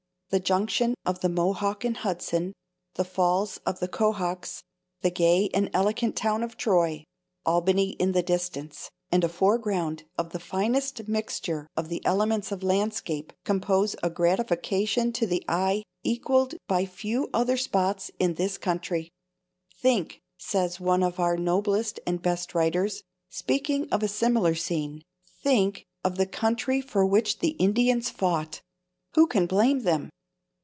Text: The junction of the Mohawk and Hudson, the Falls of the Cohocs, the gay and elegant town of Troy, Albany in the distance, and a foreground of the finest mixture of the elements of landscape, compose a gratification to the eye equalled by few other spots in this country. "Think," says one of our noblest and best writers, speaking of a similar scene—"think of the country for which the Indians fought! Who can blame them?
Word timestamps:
The 0.33 0.39
junction 0.39 0.95
of 1.05 1.19
the 1.19 1.27
Mohawk 1.27 1.83
and 1.83 1.97
Hudson, 1.97 2.53
the 2.93 3.03
Falls 3.03 3.57
of 3.65 3.81
the 3.81 3.89
Cohocs, 3.89 4.63
the 5.01 5.11
gay 5.11 5.49
and 5.53 5.69
elegant 5.73 6.15
town 6.15 6.41
of 6.41 6.55
Troy, 6.55 7.03
Albany 7.45 7.97
in 7.99 8.13
the 8.13 8.23
distance, 8.23 8.89
and 9.11 9.25
a 9.25 9.27
foreground 9.27 10.05
of 10.17 10.29
the 10.29 10.39
finest 10.39 11.05
mixture 11.09 11.67
of 11.75 11.89
the 11.89 12.01
elements 12.05 12.49
of 12.49 12.63
landscape, 12.63 13.33
compose 13.43 13.93
a 14.01 14.09
gratification 14.09 15.11
to 15.11 15.27
the 15.27 15.43
eye 15.49 15.83
equalled 16.01 16.55
by 16.65 16.85
few 16.85 17.29
other 17.33 17.57
spots 17.57 18.09
in 18.17 18.35
this 18.35 18.57
country. 18.57 19.11
"Think," 19.81 20.21
says 20.37 20.79
one 20.79 21.03
of 21.03 21.19
our 21.19 21.35
noblest 21.35 21.99
and 22.07 22.21
best 22.21 22.55
writers, 22.55 23.03
speaking 23.29 23.89
of 23.91 24.01
a 24.01 24.07
similar 24.07 24.55
scene—"think 24.55 25.83
of 26.05 26.15
the 26.15 26.25
country 26.25 26.79
for 26.79 27.05
which 27.05 27.39
the 27.39 27.51
Indians 27.59 28.09
fought! 28.09 28.61
Who 29.15 29.27
can 29.27 29.45
blame 29.45 29.79
them? 29.81 30.09